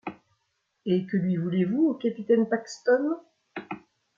Et 0.87 1.05
que 1.05 1.15
lui 1.15 1.35
voulez-vous, 1.37 1.83
au 1.89 1.93
capitaine 1.93 2.49
Paxton?... 2.49 3.19